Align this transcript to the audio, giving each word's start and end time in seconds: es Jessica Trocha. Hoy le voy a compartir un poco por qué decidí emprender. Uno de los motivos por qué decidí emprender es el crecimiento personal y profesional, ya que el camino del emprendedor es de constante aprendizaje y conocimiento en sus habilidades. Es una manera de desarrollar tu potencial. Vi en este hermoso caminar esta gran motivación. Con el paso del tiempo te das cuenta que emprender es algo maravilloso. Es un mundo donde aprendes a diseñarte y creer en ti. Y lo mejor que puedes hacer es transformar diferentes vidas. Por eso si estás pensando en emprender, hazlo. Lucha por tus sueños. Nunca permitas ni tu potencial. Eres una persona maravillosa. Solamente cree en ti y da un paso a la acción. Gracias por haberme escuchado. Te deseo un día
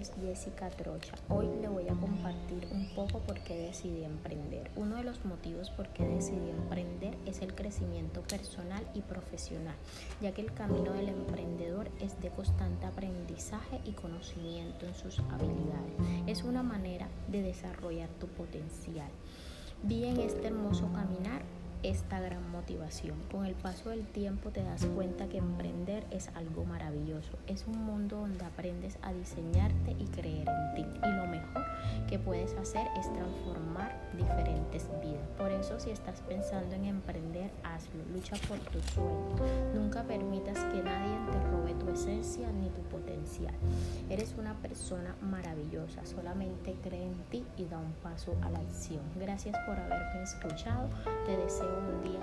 es 0.00 0.12
Jessica 0.20 0.68
Trocha. 0.68 1.14
Hoy 1.28 1.48
le 1.60 1.68
voy 1.68 1.88
a 1.88 1.94
compartir 1.94 2.68
un 2.70 2.88
poco 2.94 3.18
por 3.20 3.40
qué 3.40 3.56
decidí 3.56 4.04
emprender. 4.04 4.70
Uno 4.76 4.96
de 4.96 5.02
los 5.02 5.24
motivos 5.24 5.70
por 5.70 5.88
qué 5.88 6.04
decidí 6.04 6.50
emprender 6.50 7.16
es 7.26 7.40
el 7.42 7.54
crecimiento 7.54 8.22
personal 8.22 8.86
y 8.94 9.00
profesional, 9.00 9.74
ya 10.20 10.32
que 10.32 10.42
el 10.42 10.52
camino 10.52 10.92
del 10.92 11.08
emprendedor 11.08 11.90
es 12.00 12.20
de 12.20 12.30
constante 12.30 12.86
aprendizaje 12.86 13.80
y 13.84 13.92
conocimiento 13.92 14.86
en 14.86 14.94
sus 14.94 15.18
habilidades. 15.18 15.94
Es 16.26 16.44
una 16.44 16.62
manera 16.62 17.08
de 17.26 17.42
desarrollar 17.42 18.08
tu 18.20 18.28
potencial. 18.28 19.10
Vi 19.82 20.04
en 20.04 20.20
este 20.20 20.48
hermoso 20.48 20.92
caminar 20.92 21.42
esta 21.88 22.20
gran 22.20 22.50
motivación. 22.50 23.16
Con 23.30 23.46
el 23.46 23.54
paso 23.54 23.90
del 23.90 24.06
tiempo 24.06 24.50
te 24.50 24.62
das 24.62 24.84
cuenta 24.94 25.28
que 25.28 25.38
emprender 25.38 26.06
es 26.10 26.28
algo 26.34 26.64
maravilloso. 26.64 27.38
Es 27.46 27.66
un 27.66 27.82
mundo 27.82 28.18
donde 28.18 28.44
aprendes 28.44 28.98
a 29.02 29.12
diseñarte 29.12 29.96
y 29.98 30.04
creer 30.06 30.48
en 30.48 30.74
ti. 30.74 30.86
Y 31.02 31.16
lo 31.16 31.26
mejor 31.26 31.64
que 32.08 32.18
puedes 32.18 32.54
hacer 32.54 32.86
es 32.98 33.12
transformar 33.12 33.98
diferentes 34.16 34.88
vidas. 35.02 35.26
Por 35.36 35.50
eso 35.50 35.80
si 35.80 35.90
estás 35.90 36.20
pensando 36.22 36.74
en 36.74 36.84
emprender, 36.84 37.50
hazlo. 37.64 38.04
Lucha 38.12 38.36
por 38.48 38.58
tus 38.58 38.84
sueños. 38.92 39.40
Nunca 39.74 40.02
permitas 40.04 40.47
ni 42.58 42.68
tu 42.70 42.82
potencial. 42.82 43.54
Eres 44.10 44.34
una 44.38 44.54
persona 44.54 45.16
maravillosa. 45.22 46.04
Solamente 46.04 46.74
cree 46.82 47.06
en 47.06 47.18
ti 47.30 47.44
y 47.56 47.64
da 47.66 47.78
un 47.78 47.92
paso 48.02 48.36
a 48.42 48.50
la 48.50 48.58
acción. 48.58 49.02
Gracias 49.16 49.56
por 49.66 49.78
haberme 49.78 50.22
escuchado. 50.22 50.88
Te 51.26 51.36
deseo 51.36 51.78
un 51.78 52.02
día 52.02 52.18